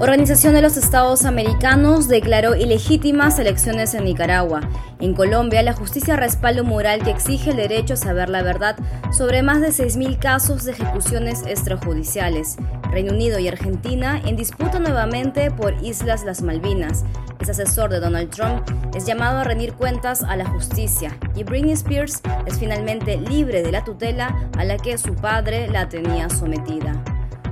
Organización 0.00 0.54
de 0.54 0.62
los 0.62 0.76
Estados 0.76 1.24
Americanos 1.24 2.06
declaró 2.06 2.54
ilegítimas 2.54 3.36
elecciones 3.40 3.94
en 3.94 4.04
Nicaragua. 4.04 4.60
En 5.00 5.12
Colombia, 5.12 5.60
la 5.64 5.72
justicia 5.72 6.14
respalda 6.14 6.62
un 6.62 6.68
mural 6.68 7.02
que 7.02 7.10
exige 7.10 7.50
el 7.50 7.56
derecho 7.56 7.94
a 7.94 7.96
saber 7.96 8.28
la 8.28 8.44
verdad 8.44 8.76
sobre 9.10 9.42
más 9.42 9.60
de 9.60 9.70
6.000 9.70 10.20
casos 10.20 10.64
de 10.64 10.70
ejecuciones 10.70 11.42
extrajudiciales. 11.48 12.58
Reino 12.92 13.12
Unido 13.12 13.40
y 13.40 13.48
Argentina 13.48 14.22
en 14.24 14.36
disputa 14.36 14.78
nuevamente 14.78 15.50
por 15.50 15.74
Islas 15.82 16.24
Las 16.24 16.42
Malvinas. 16.42 17.04
El 17.40 17.50
asesor 17.50 17.90
de 17.90 17.98
Donald 17.98 18.30
Trump 18.30 18.62
es 18.94 19.04
llamado 19.04 19.38
a 19.38 19.44
rendir 19.44 19.72
cuentas 19.72 20.22
a 20.22 20.36
la 20.36 20.48
justicia 20.48 21.10
y 21.34 21.42
Britney 21.42 21.72
Spears 21.72 22.22
es 22.46 22.56
finalmente 22.56 23.16
libre 23.16 23.64
de 23.64 23.72
la 23.72 23.82
tutela 23.82 24.48
a 24.56 24.62
la 24.62 24.76
que 24.76 24.96
su 24.96 25.16
padre 25.16 25.66
la 25.68 25.88
tenía 25.88 26.30
sometida. 26.30 27.02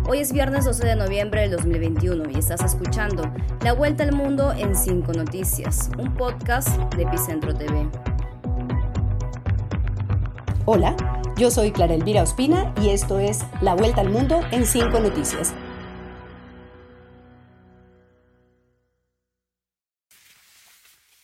Hoy 0.08 0.20
es 0.20 0.32
viernes 0.32 0.64
12 0.64 0.86
de 0.86 0.94
noviembre 0.94 1.40
del 1.40 1.50
2021 1.50 2.30
y 2.30 2.38
estás 2.38 2.62
escuchando 2.62 3.24
La 3.64 3.72
Vuelta 3.72 4.04
al 4.04 4.12
Mundo 4.12 4.52
en 4.52 4.76
5 4.76 5.12
Noticias, 5.12 5.90
un 5.98 6.14
podcast 6.14 6.68
de 6.94 7.02
Epicentro 7.02 7.52
TV. 7.52 7.90
Hola, 10.64 10.94
yo 11.36 11.50
soy 11.50 11.72
Clara 11.72 11.94
Elvira 11.94 12.22
Ospina 12.22 12.72
y 12.80 12.90
esto 12.90 13.18
es 13.18 13.40
La 13.60 13.74
Vuelta 13.74 14.00
al 14.00 14.10
Mundo 14.10 14.42
en 14.52 14.64
5 14.64 15.00
Noticias. 15.00 15.52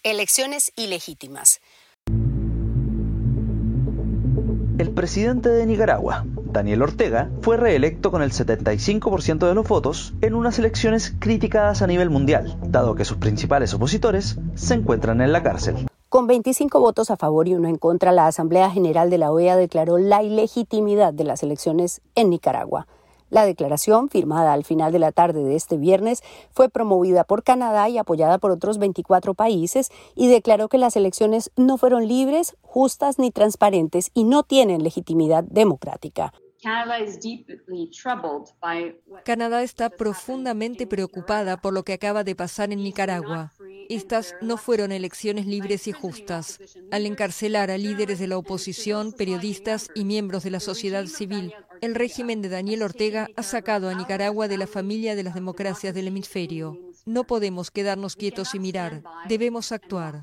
Elecciones 0.03 0.73
ilegítimas. 0.75 1.61
Presidente 4.95 5.49
de 5.49 5.65
Nicaragua, 5.67 6.25
Daniel 6.45 6.83
Ortega, 6.83 7.31
fue 7.41 7.57
reelecto 7.57 8.11
con 8.11 8.23
el 8.23 8.31
75% 8.31 9.49
de 9.49 9.55
los 9.55 9.67
votos 9.67 10.13
en 10.21 10.35
unas 10.35 10.59
elecciones 10.59 11.15
criticadas 11.19 11.81
a 11.81 11.87
nivel 11.87 12.11
mundial, 12.11 12.59
dado 12.67 12.95
que 12.95 13.05
sus 13.05 13.17
principales 13.17 13.73
opositores 13.73 14.39
se 14.55 14.75
encuentran 14.75 15.21
en 15.23 15.33
la 15.33 15.43
cárcel. 15.43 15.87
Con 16.09 16.27
25 16.27 16.79
votos 16.79 17.11
a 17.11 17.17
favor 17.17 17.49
y 17.49 17.55
uno 17.55 17.69
en 17.69 17.79
contra, 17.79 18.13
la 18.13 18.27
Asamblea 18.27 18.71
General 18.71 19.09
de 19.09 19.17
la 19.17 19.33
OEA 19.33 19.57
declaró 19.57 19.97
la 19.97 20.23
ilegitimidad 20.23 21.15
de 21.15 21.25
las 21.25 21.43
elecciones 21.43 22.03
en 22.15 22.29
Nicaragua. 22.29 22.87
La 23.33 23.47
declaración, 23.47 24.11
firmada 24.11 24.53
al 24.53 24.63
final 24.63 24.93
de 24.93 24.99
la 24.99 25.11
tarde 25.11 25.43
de 25.43 25.57
este 25.57 25.79
viernes, 25.79 26.23
fue 26.51 26.69
promovida 26.69 27.25
por 27.25 27.43
Canadá 27.43 27.89
y 27.89 27.97
apoyada 27.97 28.37
por 28.37 28.51
otros 28.51 28.77
24 28.77 29.33
países 29.33 29.89
y 30.15 30.29
declaró 30.29 30.69
que 30.69 30.77
las 30.77 30.97
elecciones 30.97 31.51
no 31.57 31.79
fueron 31.79 32.07
libres, 32.07 32.59
justas 32.61 33.19
ni 33.19 33.31
transparentes 33.31 34.11
y 34.13 34.25
no 34.25 34.43
tienen 34.43 34.83
legitimidad 34.83 35.45
democrática. 35.45 36.35
Canadá 39.25 39.63
está 39.63 39.89
profundamente 39.89 40.87
preocupada 40.87 41.57
por 41.57 41.73
lo 41.73 41.85
que 41.85 41.95
acaba 41.95 42.25
de 42.25 42.37
pasar 42.37 42.71
en 42.71 42.83
Nicaragua. 42.83 43.51
Estas 43.89 44.35
no 44.41 44.57
fueron 44.57 44.93
elecciones 44.93 45.47
libres 45.47 45.87
y 45.87 45.93
justas. 45.93 46.61
Al 46.91 47.07
encarcelar 47.07 47.71
a 47.71 47.79
líderes 47.79 48.19
de 48.19 48.27
la 48.27 48.39
oposición, 48.39 49.13
periodistas 49.13 49.89
y 49.95 50.05
miembros 50.05 50.45
de 50.45 50.51
la 50.51 50.61
sociedad 50.61 51.07
civil, 51.07 51.53
el 51.81 51.95
régimen 51.95 52.43
de 52.43 52.49
Daniel 52.49 52.83
Ortega 52.83 53.29
ha 53.37 53.43
sacado 53.43 53.89
a 53.89 53.95
Nicaragua 53.95 54.49
de 54.49 54.59
la 54.59 54.67
familia 54.67 55.17
de 55.17 55.23
las 55.23 55.35
democracias 55.35 55.95
del 55.95 56.09
hemisferio. 56.09 56.79
No 57.07 57.25
podemos 57.25 57.71
quedarnos 57.71 58.17
quietos 58.17 58.55
y 58.55 58.61
mirar. 58.61 59.03
Debemos 59.29 59.73
actuar. 59.73 60.21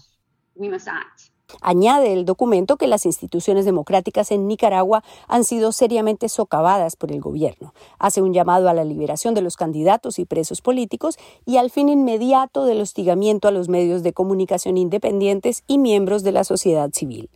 Añade 1.61 2.14
el 2.14 2.25
documento 2.25 2.78
que 2.78 2.88
las 2.88 3.05
instituciones 3.05 3.66
democráticas 3.66 4.31
en 4.31 4.47
Nicaragua 4.47 5.03
han 5.28 5.44
sido 5.44 5.72
seriamente 5.72 6.30
socavadas 6.30 6.95
por 6.95 7.11
el 7.11 7.22
gobierno. 7.22 7.73
Hace 7.97 8.22
un 8.22 8.33
llamado 8.33 8.69
a 8.69 8.73
la 8.73 8.83
liberación 8.83 9.33
de 9.33 9.42
los 9.42 9.58
candidatos 9.58 10.20
y 10.20 10.25
presos 10.25 10.61
políticos 10.61 11.17
y 11.45 11.58
al 11.58 11.70
fin 11.70 11.89
inmediato 11.89 12.66
del 12.66 12.81
hostigamiento 12.81 13.47
a 13.47 13.52
los 13.52 13.70
medios 13.70 14.03
de 14.03 14.14
comunicación 14.14 14.77
independientes 14.77 15.64
y 15.67 15.77
miembros 15.77 16.23
de 16.23 16.31
la 16.31 16.44
sociedad 16.44 16.89
civil. 16.94 17.30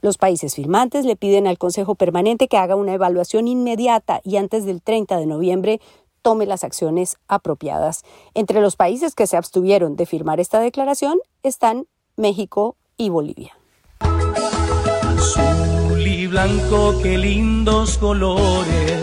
Los 0.00 0.18
países 0.18 0.56
firmantes 0.56 1.04
le 1.04 1.14
piden 1.14 1.46
al 1.46 1.58
Consejo 1.58 1.94
Permanente 1.94 2.48
que 2.48 2.56
haga 2.56 2.74
una 2.74 2.94
evaluación 2.94 3.46
inmediata 3.46 4.20
y 4.24 4.36
antes 4.36 4.64
del 4.64 4.82
30 4.82 5.16
de 5.16 5.26
noviembre 5.26 5.80
tome 6.22 6.44
las 6.46 6.64
acciones 6.64 7.18
apropiadas. 7.28 8.02
Entre 8.34 8.60
los 8.60 8.74
países 8.74 9.14
que 9.14 9.28
se 9.28 9.36
abstuvieron 9.36 9.94
de 9.94 10.06
firmar 10.06 10.40
esta 10.40 10.58
declaración 10.58 11.20
están 11.44 11.86
México, 12.16 12.76
y 12.96 13.08
Bolivia. 13.08 13.52
Azul 14.00 16.06
y 16.06 16.26
blanco, 16.26 16.98
qué 17.02 17.18
lindos 17.18 17.98
colores. 17.98 19.00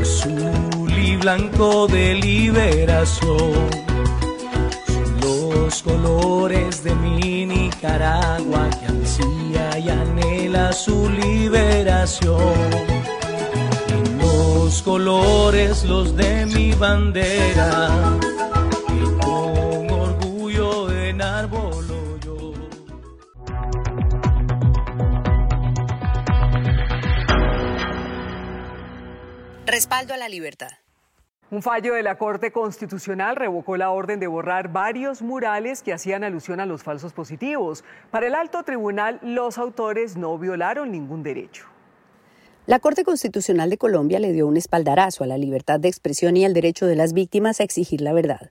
Azul 0.00 0.92
y 0.92 1.16
blanco 1.16 1.86
de 1.86 2.14
liberación. 2.14 3.70
Son 4.86 5.20
los 5.20 5.82
colores 5.82 6.84
de 6.84 6.94
mi 6.94 7.46
Nicaragua 7.46 8.68
que 8.78 8.86
ansía 8.86 9.78
y 9.78 9.88
anhela 9.88 10.72
su 10.72 11.08
liberación. 11.08 12.54
Los 14.20 14.82
colores, 14.82 15.84
los 15.84 16.16
de 16.16 16.46
mi 16.46 16.72
bandera 16.72 17.90
Respaldo 29.76 30.14
a 30.14 30.16
la 30.16 30.30
libertad. 30.30 30.70
Un 31.50 31.60
fallo 31.60 31.92
de 31.92 32.02
la 32.02 32.16
Corte 32.16 32.50
Constitucional 32.50 33.36
revocó 33.36 33.76
la 33.76 33.90
orden 33.90 34.18
de 34.18 34.26
borrar 34.26 34.72
varios 34.72 35.20
murales 35.20 35.82
que 35.82 35.92
hacían 35.92 36.24
alusión 36.24 36.60
a 36.60 36.64
los 36.64 36.82
falsos 36.82 37.12
positivos. 37.12 37.84
Para 38.10 38.26
el 38.26 38.34
alto 38.34 38.62
tribunal, 38.62 39.20
los 39.22 39.58
autores 39.58 40.16
no 40.16 40.38
violaron 40.38 40.92
ningún 40.92 41.22
derecho. 41.22 41.66
La 42.64 42.78
Corte 42.78 43.04
Constitucional 43.04 43.68
de 43.68 43.76
Colombia 43.76 44.18
le 44.18 44.32
dio 44.32 44.46
un 44.46 44.56
espaldarazo 44.56 45.24
a 45.24 45.26
la 45.26 45.36
libertad 45.36 45.78
de 45.78 45.88
expresión 45.88 46.38
y 46.38 46.46
al 46.46 46.54
derecho 46.54 46.86
de 46.86 46.96
las 46.96 47.12
víctimas 47.12 47.60
a 47.60 47.64
exigir 47.64 48.00
la 48.00 48.14
verdad. 48.14 48.50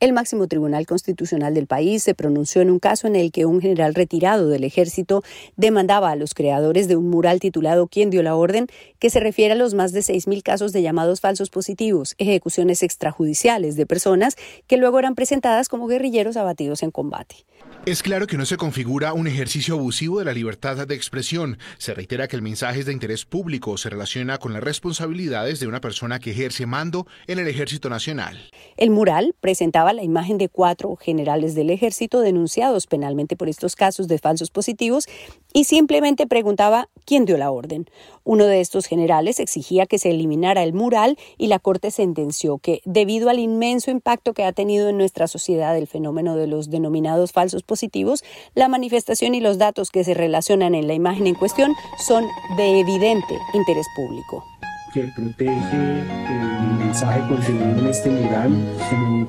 El 0.00 0.14
máximo 0.14 0.48
tribunal 0.48 0.86
constitucional 0.86 1.52
del 1.52 1.66
país 1.66 2.02
se 2.02 2.14
pronunció 2.14 2.62
en 2.62 2.70
un 2.70 2.78
caso 2.78 3.06
en 3.06 3.16
el 3.16 3.30
que 3.30 3.44
un 3.44 3.60
general 3.60 3.94
retirado 3.94 4.48
del 4.48 4.64
ejército 4.64 5.22
demandaba 5.56 6.10
a 6.10 6.16
los 6.16 6.32
creadores 6.32 6.88
de 6.88 6.96
un 6.96 7.10
mural 7.10 7.38
titulado 7.38 7.86
¿Quién 7.86 8.08
dio 8.08 8.22
la 8.22 8.34
orden? 8.34 8.66
que 8.98 9.10
se 9.10 9.20
refiere 9.20 9.52
a 9.52 9.56
los 9.56 9.74
más 9.74 9.92
de 9.92 10.00
6.000 10.00 10.42
casos 10.42 10.72
de 10.72 10.80
llamados 10.80 11.20
falsos 11.20 11.50
positivos, 11.50 12.14
ejecuciones 12.16 12.82
extrajudiciales 12.82 13.76
de 13.76 13.84
personas 13.84 14.36
que 14.66 14.78
luego 14.78 14.98
eran 14.98 15.14
presentadas 15.14 15.68
como 15.68 15.86
guerrilleros 15.86 16.38
abatidos 16.38 16.82
en 16.82 16.92
combate. 16.92 17.44
Es 17.86 18.02
claro 18.02 18.26
que 18.26 18.36
no 18.36 18.44
se 18.44 18.58
configura 18.58 19.14
un 19.14 19.26
ejercicio 19.26 19.74
abusivo 19.74 20.18
de 20.18 20.26
la 20.26 20.34
libertad 20.34 20.86
de 20.86 20.94
expresión. 20.94 21.58
Se 21.78 21.94
reitera 21.94 22.28
que 22.28 22.36
el 22.36 22.42
mensaje 22.42 22.80
es 22.80 22.86
de 22.86 22.92
interés 22.92 23.24
público, 23.24 23.78
se 23.78 23.88
relaciona 23.88 24.36
con 24.36 24.52
las 24.52 24.62
responsabilidades 24.62 25.60
de 25.60 25.66
una 25.66 25.80
persona 25.80 26.18
que 26.18 26.32
ejerce 26.32 26.66
mando 26.66 27.06
en 27.26 27.38
el 27.38 27.48
Ejército 27.48 27.88
Nacional. 27.88 28.50
El 28.76 28.90
mural 28.90 29.34
presentaba 29.40 29.89
la 29.92 30.02
imagen 30.02 30.38
de 30.38 30.48
cuatro 30.48 30.96
generales 30.96 31.54
del 31.54 31.70
ejército 31.70 32.20
denunciados 32.20 32.86
penalmente 32.86 33.36
por 33.36 33.48
estos 33.48 33.76
casos 33.76 34.08
de 34.08 34.18
falsos 34.18 34.50
positivos 34.50 35.06
y 35.52 35.64
simplemente 35.64 36.26
preguntaba 36.26 36.88
quién 37.04 37.24
dio 37.24 37.36
la 37.36 37.50
orden. 37.50 37.86
Uno 38.24 38.46
de 38.46 38.60
estos 38.60 38.86
generales 38.86 39.40
exigía 39.40 39.86
que 39.86 39.98
se 39.98 40.10
eliminara 40.10 40.62
el 40.62 40.72
mural 40.72 41.18
y 41.38 41.46
la 41.48 41.58
Corte 41.58 41.90
sentenció 41.90 42.58
que, 42.58 42.80
debido 42.84 43.30
al 43.30 43.38
inmenso 43.38 43.90
impacto 43.90 44.34
que 44.34 44.44
ha 44.44 44.52
tenido 44.52 44.88
en 44.88 44.98
nuestra 44.98 45.26
sociedad 45.26 45.76
el 45.76 45.86
fenómeno 45.86 46.36
de 46.36 46.46
los 46.46 46.70
denominados 46.70 47.32
falsos 47.32 47.62
positivos, 47.62 48.22
la 48.54 48.68
manifestación 48.68 49.34
y 49.34 49.40
los 49.40 49.58
datos 49.58 49.90
que 49.90 50.04
se 50.04 50.14
relacionan 50.14 50.74
en 50.74 50.86
la 50.86 50.94
imagen 50.94 51.26
en 51.26 51.34
cuestión 51.34 51.74
son 52.06 52.24
de 52.56 52.80
evidente 52.80 53.38
interés 53.54 53.86
público 53.96 54.44
que 54.92 55.04
protege 55.14 56.00
el 56.00 56.78
mensaje 56.78 57.20
contenido 57.28 57.78
en 57.78 57.86
este 57.86 58.10
mural, 58.10 58.52
un 58.92 59.28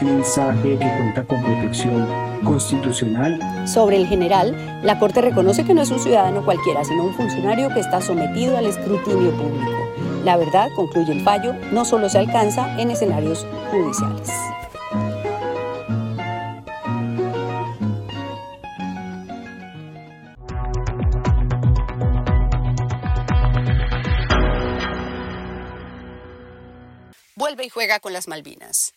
mensaje 0.00 0.78
que 0.78 0.96
cuenta 0.96 1.24
con 1.24 1.42
protección 1.42 2.06
constitucional. 2.44 3.40
Sobre 3.66 3.96
el 3.96 4.06
general, 4.06 4.80
la 4.82 4.98
Corte 4.98 5.20
reconoce 5.20 5.64
que 5.64 5.74
no 5.74 5.82
es 5.82 5.90
un 5.90 5.98
ciudadano 5.98 6.44
cualquiera, 6.44 6.84
sino 6.84 7.04
un 7.04 7.14
funcionario 7.14 7.68
que 7.70 7.80
está 7.80 8.00
sometido 8.00 8.56
al 8.56 8.66
escrutinio 8.66 9.32
público. 9.32 9.72
La 10.24 10.36
verdad, 10.36 10.68
concluye 10.76 11.12
el 11.12 11.22
fallo, 11.22 11.54
no 11.72 11.84
solo 11.84 12.08
se 12.08 12.18
alcanza 12.18 12.80
en 12.80 12.90
escenarios 12.90 13.44
judiciales. 13.70 14.30
Y 27.62 27.68
juega 27.68 28.00
con 28.00 28.12
las 28.12 28.28
Malvinas. 28.28 28.94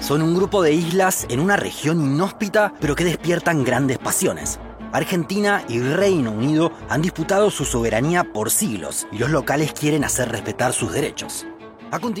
Son 0.00 0.22
un 0.22 0.34
grupo 0.34 0.62
de 0.62 0.72
islas 0.72 1.26
en 1.30 1.40
una 1.40 1.56
región 1.56 2.00
inhóspita, 2.00 2.74
pero 2.80 2.94
que 2.94 3.04
despiertan 3.04 3.64
grandes 3.64 3.98
pasiones. 3.98 4.58
Argentina 4.92 5.64
y 5.68 5.80
Reino 5.80 6.30
Unido 6.30 6.70
han 6.88 7.02
disputado 7.02 7.50
su 7.50 7.64
soberanía 7.64 8.32
por 8.32 8.50
siglos 8.50 9.06
y 9.12 9.18
los 9.18 9.30
locales 9.30 9.72
quieren 9.72 10.04
hacer 10.04 10.30
respetar 10.30 10.72
sus 10.72 10.92
derechos. 10.92 11.46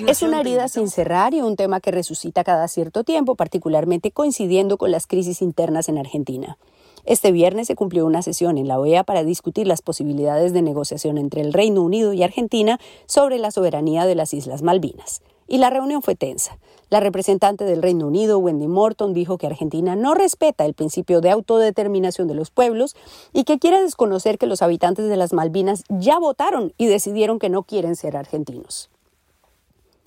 es 0.06 0.22
una 0.22 0.40
herida 0.40 0.68
sin 0.68 0.90
cerrar 0.90 1.32
y 1.32 1.42
un 1.42 1.56
tema 1.56 1.80
que 1.80 1.90
resucita 1.90 2.44
cada 2.44 2.68
cierto 2.68 3.04
tiempo, 3.04 3.34
particularmente 3.34 4.10
coincidiendo 4.10 4.78
con 4.78 4.90
las 4.90 5.06
crisis 5.06 5.42
internas 5.42 5.88
en 5.88 5.98
Argentina. 5.98 6.58
Este 7.04 7.30
viernes 7.30 7.68
se 7.68 7.76
cumplió 7.76 8.04
una 8.04 8.20
sesión 8.22 8.58
en 8.58 8.66
la 8.66 8.80
OEA 8.80 9.04
para 9.04 9.22
discutir 9.22 9.68
las 9.68 9.80
posibilidades 9.80 10.52
de 10.52 10.62
negociación 10.62 11.18
entre 11.18 11.40
el 11.40 11.52
Reino 11.52 11.82
Unido 11.82 12.12
y 12.12 12.24
Argentina 12.24 12.80
sobre 13.06 13.38
la 13.38 13.52
soberanía 13.52 14.06
de 14.06 14.16
las 14.16 14.34
Islas 14.34 14.62
Malvinas. 14.62 15.22
Y 15.46 15.58
la 15.58 15.70
reunión 15.70 16.02
fue 16.02 16.14
tensa. 16.14 16.58
La 16.88 17.00
representante 17.00 17.64
del 17.64 17.82
Reino 17.82 18.06
Unido, 18.06 18.38
Wendy 18.38 18.68
Morton, 18.68 19.12
dijo 19.12 19.38
que 19.38 19.46
Argentina 19.46 19.96
no 19.96 20.14
respeta 20.14 20.64
el 20.64 20.74
principio 20.74 21.20
de 21.20 21.30
autodeterminación 21.30 22.28
de 22.28 22.34
los 22.34 22.50
pueblos 22.50 22.94
y 23.32 23.44
que 23.44 23.58
quiere 23.58 23.82
desconocer 23.82 24.38
que 24.38 24.46
los 24.46 24.62
habitantes 24.62 25.08
de 25.08 25.16
las 25.16 25.32
Malvinas 25.32 25.84
ya 25.88 26.18
votaron 26.18 26.72
y 26.78 26.86
decidieron 26.86 27.38
que 27.38 27.48
no 27.48 27.64
quieren 27.64 27.96
ser 27.96 28.16
argentinos. 28.16 28.90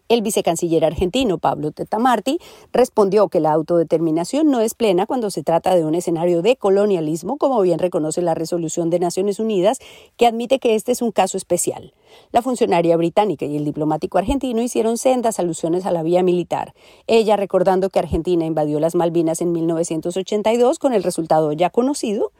El 0.09 0.23
vicecanciller 0.23 0.83
argentino 0.83 1.37
Pablo 1.37 1.71
Tetamarti 1.71 2.39
respondió 2.73 3.29
que 3.29 3.39
la 3.39 3.53
autodeterminación 3.53 4.49
no 4.49 4.59
es 4.59 4.73
plena 4.73 5.05
cuando 5.05 5.29
se 5.29 5.43
trata 5.43 5.75
de 5.75 5.85
un 5.85 5.93
escenario 5.93 6.41
de 6.41 6.55
colonialismo, 6.55 7.37
como 7.37 7.61
bien 7.61 7.77
reconoce 7.77 8.23
la 8.23 8.33
resolución 8.33 8.89
de 8.89 8.97
Naciones 8.97 9.39
Unidas, 9.39 9.77
que 10.17 10.25
admite 10.25 10.57
que 10.57 10.73
este 10.73 10.91
es 10.91 11.03
un 11.03 11.11
caso 11.11 11.37
especial. 11.37 11.93
La 12.31 12.41
funcionaria 12.41 12.97
británica 12.97 13.45
y 13.45 13.55
el 13.55 13.65
diplomático 13.65 14.17
argentino 14.17 14.63
hicieron 14.63 14.97
sendas 14.97 15.39
alusiones 15.39 15.85
a 15.85 15.91
la 15.91 16.01
vía 16.01 16.23
militar, 16.23 16.73
ella 17.05 17.35
recordando 17.35 17.91
que 17.91 17.99
Argentina 17.99 18.45
invadió 18.45 18.79
las 18.79 18.95
Malvinas 18.95 19.41
en 19.41 19.51
1982 19.51 20.79
con 20.79 20.93
el 20.93 21.03
resultado 21.03 21.53
ya 21.53 21.69
conocido, 21.69 22.31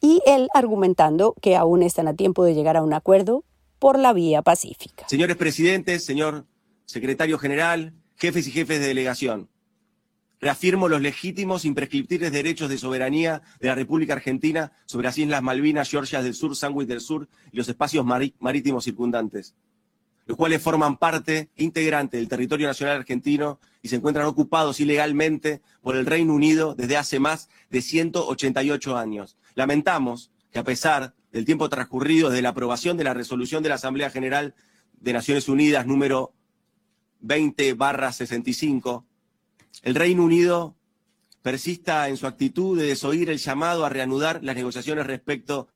y 0.00 0.22
él 0.24 0.48
argumentando 0.54 1.34
que 1.40 1.56
aún 1.56 1.82
están 1.82 2.06
a 2.06 2.14
tiempo 2.14 2.44
de 2.44 2.54
llegar 2.54 2.76
a 2.76 2.82
un 2.84 2.92
acuerdo 2.92 3.42
por 3.80 3.98
la 3.98 4.12
vía 4.12 4.42
pacífica. 4.42 5.08
Señores 5.08 5.36
presidentes, 5.36 6.04
señor 6.04 6.44
secretario 6.88 7.38
general, 7.38 7.92
jefes 8.16 8.48
y 8.48 8.50
jefes 8.50 8.80
de 8.80 8.88
delegación. 8.88 9.50
Reafirmo 10.40 10.88
los 10.88 11.02
legítimos, 11.02 11.64
imprescriptibles 11.64 12.32
derechos 12.32 12.70
de 12.70 12.78
soberanía 12.78 13.42
de 13.60 13.68
la 13.68 13.74
República 13.74 14.14
Argentina 14.14 14.72
sobre 14.86 15.06
las 15.06 15.18
Islas 15.18 15.42
Malvinas, 15.42 15.90
Georgias 15.90 16.24
del 16.24 16.34
Sur, 16.34 16.56
Sandwich 16.56 16.88
del 16.88 17.00
Sur 17.00 17.28
y 17.52 17.58
los 17.58 17.68
espacios 17.68 18.06
marítimos 18.06 18.84
circundantes, 18.84 19.54
los 20.24 20.36
cuales 20.36 20.62
forman 20.62 20.96
parte 20.96 21.50
integrante 21.56 22.16
del 22.16 22.28
territorio 22.28 22.68
nacional 22.68 22.96
argentino 22.96 23.60
y 23.82 23.88
se 23.88 23.96
encuentran 23.96 24.26
ocupados 24.26 24.80
ilegalmente 24.80 25.60
por 25.82 25.94
el 25.94 26.06
Reino 26.06 26.32
Unido 26.32 26.74
desde 26.74 26.96
hace 26.96 27.20
más 27.20 27.50
de 27.68 27.82
188 27.82 28.96
años. 28.96 29.36
Lamentamos 29.54 30.30
que 30.50 30.58
a 30.58 30.64
pesar 30.64 31.14
del 31.32 31.44
tiempo 31.44 31.68
transcurrido 31.68 32.30
desde 32.30 32.42
la 32.42 32.50
aprobación 32.50 32.96
de 32.96 33.04
la 33.04 33.12
resolución 33.12 33.62
de 33.62 33.68
la 33.68 33.74
Asamblea 33.74 34.08
General 34.08 34.54
de 35.00 35.12
Naciones 35.12 35.48
Unidas 35.48 35.86
número 35.86 36.32
20 37.20 37.74
barra 37.74 38.12
65, 38.12 39.04
el 39.82 39.94
Reino 39.94 40.24
Unido 40.24 40.76
persista 41.42 42.08
en 42.08 42.16
su 42.16 42.26
actitud 42.26 42.78
de 42.78 42.86
desoír 42.86 43.30
el 43.30 43.38
llamado 43.38 43.84
a 43.84 43.88
reanudar 43.88 44.40
las 44.42 44.56
negociaciones 44.56 45.06
respecto 45.06 45.68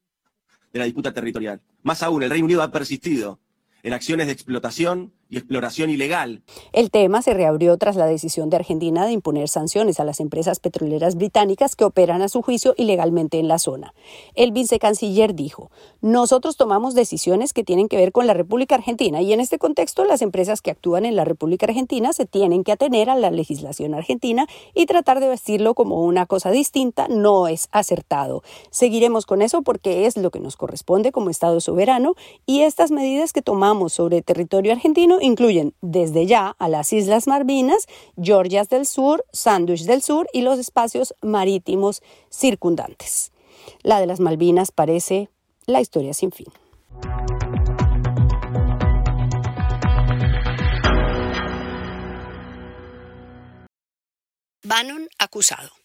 de 0.73 0.79
la 0.79 0.85
disputa 0.85 1.13
territorial. 1.13 1.61
Más 1.83 2.03
aún, 2.03 2.23
el 2.23 2.31
Reino 2.31 2.47
Unido 2.47 2.63
ha 2.63 2.73
persistido 2.73 3.41
en 3.83 3.93
acciones 3.93 4.27
de 4.27 4.33
explotación 4.33 5.13
exploración 5.39 5.91
ilegal. 5.91 6.43
El 6.73 6.91
tema 6.91 7.23
se 7.23 7.35
reabrió 7.35 7.77
tras 7.77 7.97
la 7.97 8.07
decisión 8.07 8.51
de 8.51 8.57
Argentina 8.57 9.07
de 9.07 9.13
imponer 9.13 9.49
sanciones 9.49 10.01
a 10.01 10.05
las 10.05 10.21
empresas 10.21 10.61
petroleras 10.61 11.17
británicas 11.17 11.77
que 11.77 11.85
operan 11.85 12.23
a 12.23 12.29
su 12.29 12.43
juicio 12.43 12.75
ilegalmente 12.77 13.39
en 13.39 13.49
la 13.49 13.59
zona. 13.59 13.95
El 14.35 14.53
vicecanciller 14.53 15.35
dijo, 15.35 15.71
nosotros 16.01 16.57
tomamos 16.57 16.95
decisiones 16.95 17.53
que 17.53 17.65
tienen 17.65 17.89
que 17.89 17.97
ver 17.97 18.13
con 18.13 18.27
la 18.27 18.35
República 18.35 18.75
Argentina 18.75 19.23
y 19.23 19.33
en 19.33 19.41
este 19.41 19.59
contexto 19.59 20.05
las 20.05 20.23
empresas 20.23 20.61
que 20.61 20.71
actúan 20.71 21.05
en 21.05 21.17
la 21.17 21.25
República 21.25 21.67
Argentina 21.67 22.13
se 22.13 22.27
tienen 22.27 22.65
que 22.65 22.73
atener 22.73 23.11
a 23.11 23.17
la 23.17 23.31
legislación 23.31 23.95
argentina 23.95 24.47
y 24.75 24.87
tratar 24.87 25.21
de 25.21 25.29
vestirlo 25.29 25.75
como 25.75 26.03
una 26.05 26.27
cosa 26.27 26.51
distinta 26.51 27.09
no 27.09 27.49
es 27.49 27.69
acertado. 27.73 28.43
Seguiremos 28.71 29.27
con 29.27 29.43
eso 29.43 29.63
porque 29.63 30.07
es 30.07 30.17
lo 30.17 30.31
que 30.31 30.41
nos 30.41 30.57
corresponde 30.57 31.13
como 31.13 31.31
Estado 31.31 31.61
soberano 31.61 32.15
y 32.47 32.63
estas 32.63 32.91
medidas 32.91 33.33
que 33.33 33.43
tomamos 33.43 33.93
sobre 33.93 34.23
territorio 34.23 34.73
argentino 34.73 35.19
incluyen 35.23 35.75
desde 35.81 36.27
ya 36.27 36.55
a 36.59 36.69
las 36.69 36.93
Islas 36.93 37.27
Malvinas, 37.27 37.87
Georgias 38.21 38.69
del 38.69 38.87
Sur, 38.87 39.25
Sandwich 39.33 39.85
del 39.85 40.03
Sur 40.03 40.29
y 40.33 40.43
los 40.43 40.59
espacios 40.59 41.15
marítimos 41.23 42.03
circundantes. 42.31 43.33
La 43.83 44.01
de 44.01 44.07
las 44.07 44.21
Malvinas 44.21 44.73
parece 44.73 45.31
la 45.67 45.81
historia 45.81 46.13
sin 46.13 46.33
fin. 46.33 46.49
Bannon 54.65 55.09
acusado. 55.19 55.82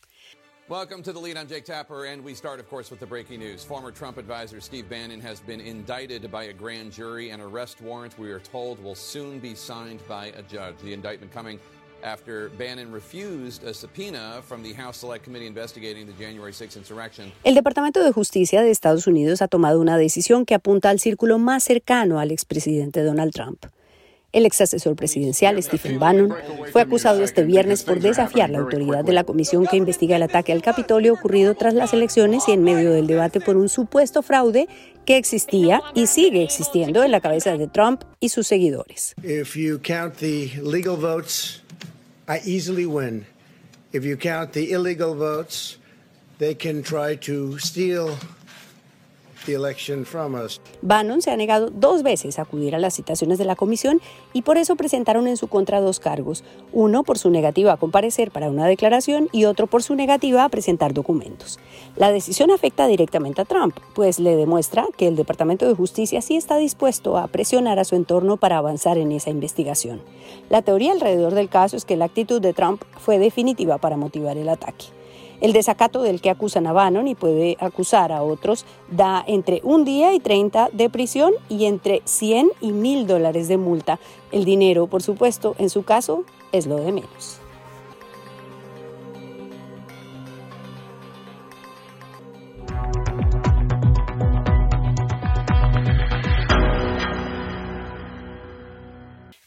Welcome 0.69 1.01
to 1.03 1.13
the 1.13 1.19
lead. 1.19 1.37
I'm 1.37 1.47
Jake 1.47 1.63
Tapper, 1.63 2.07
and 2.07 2.21
we 2.21 2.33
start, 2.33 2.59
of 2.59 2.69
course, 2.69 2.91
with 2.91 2.99
the 2.99 3.05
breaking 3.05 3.39
news. 3.39 3.63
Former 3.63 3.89
Trump 3.89 4.17
advisor 4.17 4.59
Steve 4.59 4.89
Bannon 4.89 5.21
has 5.21 5.39
been 5.39 5.61
indicted 5.61 6.29
by 6.29 6.43
a 6.43 6.53
grand 6.53 6.91
jury. 6.91 7.29
And 7.29 7.41
an 7.41 7.47
arrest 7.47 7.79
warrant, 7.79 8.19
we 8.19 8.31
are 8.33 8.41
told, 8.41 8.83
will 8.83 8.93
soon 8.93 9.39
be 9.39 9.55
signed 9.55 10.01
by 10.09 10.25
a 10.35 10.41
judge. 10.41 10.75
The 10.83 10.91
indictment 10.91 11.31
coming 11.31 11.57
after 12.03 12.49
Bannon 12.57 12.91
refused 12.91 13.63
a 13.63 13.73
subpoena 13.73 14.41
from 14.45 14.61
the 14.61 14.73
House 14.73 14.97
Select 14.97 15.23
Committee 15.23 15.47
investigating 15.47 16.05
the 16.05 16.11
January 16.21 16.51
6 16.51 16.75
insurrection. 16.75 17.31
El 17.45 17.55
Departamento 17.55 18.03
de 18.03 18.11
Justicia 18.11 18.61
de 18.61 18.69
Estados 18.69 19.07
Unidos 19.07 19.41
ha 19.41 19.47
tomado 19.47 19.79
una 19.79 19.97
decisión 19.97 20.45
que 20.45 20.53
apunta 20.53 20.89
al 20.89 20.99
círculo 20.99 21.39
más 21.39 21.63
cercano 21.63 22.19
al 22.19 22.31
expresidente 22.31 23.03
Donald 23.03 23.31
Trump. 23.31 23.67
El 24.33 24.45
ex 24.45 24.59
asesor 24.59 24.95
presidencial 24.97 25.61
Stephen 25.63 25.99
Bannon 25.99 26.33
fue 26.73 26.81
acusado 26.81 27.23
este 27.23 27.43
viernes 27.43 27.83
por 27.83 28.01
desafiar 28.01 28.49
la 28.49 28.59
autoridad 28.59 29.05
de 29.05 29.13
la 29.13 29.23
comisión 29.23 29.65
que 29.65 29.77
investiga 29.77 30.17
el 30.17 30.23
ataque 30.23 30.51
al 30.51 30.61
Capitolio 30.61 31.13
ocurrido 31.13 31.55
tras 31.55 31.73
las 31.73 31.93
elecciones 31.93 32.43
y 32.47 32.51
en 32.51 32.61
medio 32.61 32.91
del 32.91 33.07
debate 33.07 33.39
por 33.39 33.55
un 33.55 33.69
supuesto 33.69 34.21
fraude 34.21 34.67
que 35.05 35.15
existía 35.15 35.81
y 35.95 36.07
sigue 36.07 36.43
existiendo 36.43 37.03
en 37.03 37.11
la 37.11 37.21
cabeza 37.21 37.57
de 37.57 37.67
Trump 37.67 38.03
y 38.19 38.27
sus 38.27 38.47
seguidores. 38.47 39.15
If 39.23 39.55
you 39.55 39.79
count 39.81 40.15
the 40.17 40.51
legal 40.61 40.97
votes, 40.97 41.63
I 42.27 42.41
easily 42.45 42.85
win. 42.85 43.25
If 43.93 44.03
you 44.03 44.17
count 44.17 44.51
the 44.51 44.73
illegal 44.73 45.15
votes, 45.15 45.79
they 46.37 46.53
can 46.53 46.83
try 46.83 47.15
to 47.25 47.57
steal 47.59 48.09
Bannon 50.81 51.21
se 51.21 51.31
ha 51.31 51.37
negado 51.37 51.69
dos 51.69 52.03
veces 52.03 52.37
a 52.37 52.43
acudir 52.43 52.75
a 52.75 52.79
las 52.79 52.95
citaciones 52.95 53.37
de 53.37 53.45
la 53.45 53.55
comisión 53.55 54.01
y 54.33 54.41
por 54.41 54.57
eso 54.57 54.75
presentaron 54.75 55.27
en 55.27 55.37
su 55.37 55.47
contra 55.47 55.79
dos 55.79 55.99
cargos, 55.99 56.43
uno 56.73 57.03
por 57.03 57.17
su 57.17 57.29
negativa 57.29 57.73
a 57.73 57.77
comparecer 57.77 58.31
para 58.31 58.49
una 58.49 58.67
declaración 58.67 59.29
y 59.31 59.45
otro 59.45 59.67
por 59.67 59.83
su 59.83 59.95
negativa 59.95 60.43
a 60.43 60.49
presentar 60.49 60.93
documentos. 60.93 61.59
La 61.95 62.11
decisión 62.11 62.51
afecta 62.51 62.87
directamente 62.87 63.41
a 63.41 63.45
Trump, 63.45 63.77
pues 63.95 64.19
le 64.19 64.35
demuestra 64.35 64.85
que 64.97 65.07
el 65.07 65.15
Departamento 65.15 65.67
de 65.67 65.75
Justicia 65.75 66.21
sí 66.21 66.35
está 66.35 66.57
dispuesto 66.57 67.17
a 67.17 67.27
presionar 67.27 67.79
a 67.79 67.85
su 67.85 67.95
entorno 67.95 68.37
para 68.37 68.57
avanzar 68.57 68.97
en 68.97 69.11
esa 69.11 69.29
investigación. 69.29 70.01
La 70.49 70.61
teoría 70.61 70.91
alrededor 70.91 71.33
del 71.33 71.49
caso 71.49 71.77
es 71.77 71.85
que 71.85 71.95
la 71.95 72.05
actitud 72.05 72.41
de 72.41 72.53
Trump 72.53 72.83
fue 72.99 73.19
definitiva 73.19 73.77
para 73.77 73.97
motivar 73.97 74.37
el 74.37 74.49
ataque. 74.49 74.85
El 75.39 75.53
desacato 75.53 76.01
del 76.01 76.19
que 76.19 76.31
acusan 76.31 76.65
a 76.65 76.73
Bannon 76.73 77.07
y 77.07 77.13
puede 77.15 77.57
acusar 77.59 78.11
a 78.11 78.23
otros 78.23 78.65
da 78.89 79.23
entre 79.27 79.61
un 79.63 79.85
día 79.85 80.13
y 80.13 80.19
30 80.19 80.69
de 80.73 80.89
prisión 80.89 81.33
y 81.47 81.65
entre 81.65 82.01
100 82.05 82.49
y 82.59 82.71
1000 82.71 83.05
dólares 83.05 83.47
de 83.47 83.57
multa. 83.57 83.99
El 84.31 84.45
dinero, 84.45 84.87
por 84.87 85.03
supuesto, 85.03 85.55
en 85.59 85.69
su 85.69 85.83
caso, 85.83 86.23
es 86.51 86.65
lo 86.65 86.77
de 86.77 86.91
menos. 86.91 87.39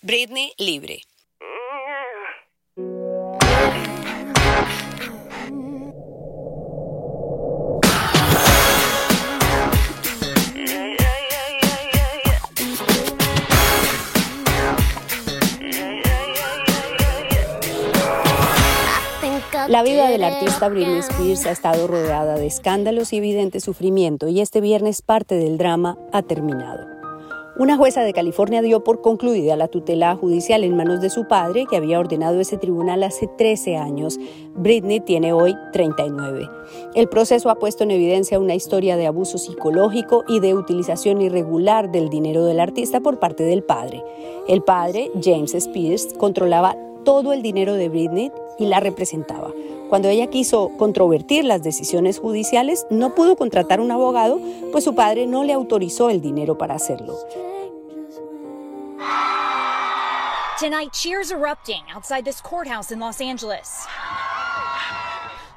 Britney 0.02 0.52
libre. 0.58 1.02
La 19.68 19.82
vida 19.82 20.08
del 20.08 20.24
artista 20.24 20.68
Britney 20.68 20.98
Spears 20.98 21.46
ha 21.46 21.50
estado 21.50 21.86
rodeada 21.86 22.36
de 22.36 22.46
escándalos 22.46 23.12
y 23.12 23.18
evidente 23.18 23.60
sufrimiento 23.60 24.28
y 24.28 24.40
este 24.40 24.60
viernes 24.60 25.02
parte 25.02 25.36
del 25.36 25.58
drama 25.58 25.98
ha 26.12 26.22
terminado. 26.22 27.00
Una 27.60 27.76
jueza 27.76 28.02
de 28.02 28.14
California 28.14 28.62
dio 28.62 28.84
por 28.84 29.02
concluida 29.02 29.54
la 29.54 29.68
tutela 29.68 30.16
judicial 30.16 30.64
en 30.64 30.76
manos 30.76 31.02
de 31.02 31.10
su 31.10 31.28
padre, 31.28 31.66
que 31.68 31.76
había 31.76 32.00
ordenado 32.00 32.40
ese 32.40 32.56
tribunal 32.56 33.02
hace 33.02 33.26
13 33.26 33.76
años. 33.76 34.18
Britney 34.54 35.00
tiene 35.00 35.34
hoy 35.34 35.54
39. 35.72 36.48
El 36.94 37.08
proceso 37.10 37.50
ha 37.50 37.58
puesto 37.58 37.84
en 37.84 37.90
evidencia 37.90 38.38
una 38.38 38.54
historia 38.54 38.96
de 38.96 39.06
abuso 39.06 39.36
psicológico 39.36 40.24
y 40.26 40.40
de 40.40 40.54
utilización 40.54 41.20
irregular 41.20 41.92
del 41.92 42.08
dinero 42.08 42.46
del 42.46 42.60
artista 42.60 43.00
por 43.00 43.18
parte 43.18 43.42
del 43.42 43.62
padre. 43.62 44.02
El 44.48 44.62
padre, 44.62 45.10
James 45.22 45.52
Spears, 45.54 46.14
controlaba 46.16 46.76
todo 47.04 47.32
el 47.32 47.42
dinero 47.42 47.74
de 47.74 47.88
Britney 47.88 48.32
y 48.58 48.66
la 48.66 48.80
representaba. 48.80 49.50
Cuando 49.88 50.08
ella 50.08 50.28
quiso 50.28 50.70
controvertir 50.78 51.44
las 51.44 51.62
decisiones 51.62 52.20
judiciales, 52.20 52.86
no 52.90 53.14
pudo 53.14 53.36
contratar 53.36 53.80
un 53.80 53.90
abogado, 53.90 54.40
pues 54.70 54.84
su 54.84 54.94
padre 54.94 55.26
no 55.26 55.42
le 55.42 55.52
autorizó 55.52 56.10
el 56.10 56.20
dinero 56.20 56.56
para 56.56 56.74
hacerlo. 56.74 57.16
Tonight, 60.60 60.92
cheers 60.92 61.32
erupting 61.32 61.82
outside 61.94 62.22
this 62.24 62.40
courthouse 62.40 62.92
in 62.92 63.00
Los 63.00 63.20
Angeles. 63.20 63.86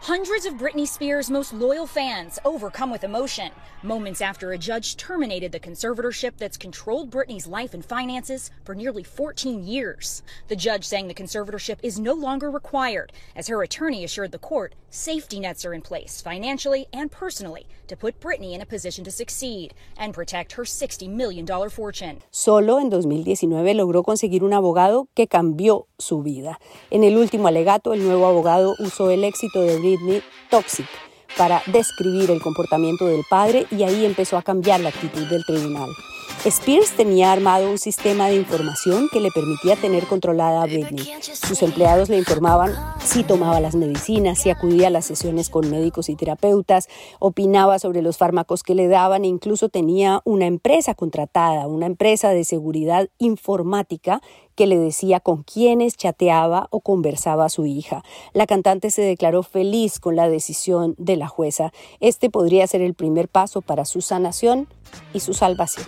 Hundreds 0.03 0.45
of 0.45 0.55
Britney 0.55 0.85
Spears' 0.85 1.31
most 1.31 1.53
loyal 1.53 1.87
fans 1.87 2.37
overcome 2.43 2.91
with 2.91 3.05
emotion 3.05 3.51
moments 3.83 4.19
after 4.19 4.51
a 4.51 4.57
judge 4.57 4.97
terminated 4.97 5.53
the 5.53 5.59
conservatorship 5.61 6.33
that's 6.37 6.57
controlled 6.57 7.09
Britney's 7.09 7.47
life 7.47 7.73
and 7.73 7.85
finances 7.85 8.51
for 8.65 8.75
nearly 8.75 9.01
14 9.01 9.63
years. 9.63 10.21
The 10.49 10.57
judge 10.57 10.83
saying 10.83 11.07
the 11.07 11.13
conservatorship 11.13 11.79
is 11.81 12.01
no 12.01 12.13
longer 12.13 12.51
required, 12.51 13.13
as 13.33 13.47
her 13.47 13.63
attorney 13.63 14.03
assured 14.03 14.33
the 14.33 14.39
court 14.39 14.75
safety 14.93 15.39
nets 15.39 15.65
are 15.65 15.73
in 15.73 15.81
place 15.81 16.21
financially 16.21 16.85
and 16.93 17.09
personally 17.09 17.65
to 17.87 17.97
put 17.97 18.19
Britney 18.19 18.53
in 18.53 18.61
a 18.61 18.65
position 18.65 19.03
to 19.03 19.11
succeed 19.11 19.73
and 19.97 20.13
protect 20.13 20.53
her 20.53 20.63
$60 20.63 21.09
million 21.09 21.47
fortune. 21.69 22.19
Solo 22.29 22.79
en 22.79 22.89
2019 22.89 23.73
logró 23.73 24.03
conseguir 24.03 24.43
un 24.43 24.53
abogado 24.53 25.07
que 25.15 25.27
cambió 25.27 25.87
su 25.97 26.21
vida. 26.21 26.59
En 26.91 27.03
el 27.03 27.17
último 27.17 27.47
alegato, 27.47 27.93
el 27.93 28.03
nuevo 28.03 28.27
abogado 28.27 28.75
usó 28.79 29.09
el 29.09 29.23
éxito 29.23 29.61
de 29.61 29.79
Toxic 30.49 30.87
para 31.37 31.61
describir 31.67 32.31
el 32.31 32.41
comportamiento 32.41 33.05
del 33.05 33.23
padre 33.29 33.65
y 33.71 33.83
ahí 33.83 34.05
empezó 34.05 34.37
a 34.37 34.43
cambiar 34.43 34.79
la 34.79 34.89
actitud 34.89 35.25
del 35.27 35.43
tribunal. 35.45 35.89
Spears 36.45 36.91
tenía 36.91 37.31
armado 37.31 37.69
un 37.69 37.77
sistema 37.77 38.27
de 38.27 38.35
información 38.35 39.07
que 39.11 39.21
le 39.21 39.31
permitía 39.31 39.77
tener 39.77 40.07
controlada 40.07 40.61
a 40.61 40.65
Britney. 40.65 41.07
Sus 41.21 41.61
empleados 41.63 42.09
le 42.09 42.17
informaban 42.17 42.75
si 43.01 43.23
tomaba 43.23 43.61
las 43.61 43.75
medicinas, 43.75 44.39
si 44.39 44.49
acudía 44.49 44.87
a 44.87 44.89
las 44.89 45.05
sesiones 45.05 45.49
con 45.49 45.69
médicos 45.71 46.09
y 46.09 46.15
terapeutas, 46.15 46.89
opinaba 47.19 47.79
sobre 47.79 48.01
los 48.01 48.17
fármacos 48.17 48.63
que 48.63 48.75
le 48.75 48.89
daban 48.89 49.23
e 49.23 49.27
incluso 49.27 49.69
tenía 49.69 50.21
una 50.25 50.45
empresa 50.45 50.95
contratada, 50.95 51.67
una 51.67 51.85
empresa 51.85 52.31
de 52.31 52.43
seguridad 52.43 53.09
informática 53.19 54.21
que 54.55 54.67
le 54.67 54.77
decía 54.77 55.19
con 55.19 55.43
quiénes 55.43 55.95
chateaba 55.95 56.67
o 56.71 56.81
conversaba 56.81 57.49
su 57.49 57.65
hija. 57.65 58.03
La 58.33 58.47
cantante 58.47 58.91
se 58.91 59.01
declaró 59.01 59.43
feliz 59.43 59.99
con 59.99 60.15
la 60.15 60.29
decisión 60.29 60.95
de 60.97 61.15
la 61.15 61.27
jueza. 61.27 61.71
Este 61.99 62.29
podría 62.29 62.67
ser 62.67 62.81
el 62.81 62.93
primer 62.93 63.29
paso 63.29 63.61
para 63.61 63.85
su 63.85 64.01
sanación 64.01 64.67
y 65.13 65.21
su 65.21 65.33
salvación. 65.33 65.87